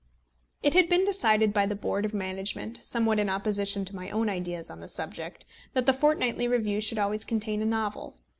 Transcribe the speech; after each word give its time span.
]It 0.63 0.73
had 0.73 0.89
been 0.89 1.03
decided 1.03 1.53
by 1.53 1.67
the 1.67 1.75
Board 1.75 2.05
of 2.05 2.13
Management, 2.15 2.77
somewhat 2.81 3.19
in 3.19 3.29
opposition 3.29 3.85
to 3.85 3.95
my 3.95 4.09
own 4.09 4.29
ideas 4.29 4.71
on 4.71 4.79
the 4.79 4.87
subject, 4.89 5.45
that 5.73 5.85
the 5.85 5.93
Fortnightly 5.93 6.47
Review 6.47 6.81
should 6.81 6.97
always 6.97 7.23
contain 7.23 7.61
a 7.61 7.65
novel. 7.65 8.17